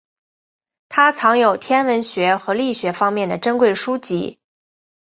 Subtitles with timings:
[0.89, 4.39] 他藏有天文学和力学方面的珍贵书籍。